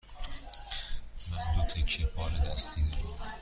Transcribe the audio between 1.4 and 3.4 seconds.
دو تکه بار دستی دارم.